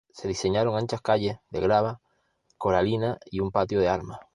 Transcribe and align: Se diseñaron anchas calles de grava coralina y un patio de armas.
Se 0.13 0.27
diseñaron 0.27 0.75
anchas 0.75 0.99
calles 1.01 1.37
de 1.51 1.59
grava 1.59 2.01
coralina 2.57 3.19
y 3.29 3.39
un 3.39 3.51
patio 3.51 3.79
de 3.79 3.89
armas. 3.89 4.19